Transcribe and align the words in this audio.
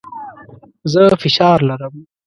زه 0.91 1.03
فشار 1.21 1.59
لرم. 1.67 1.93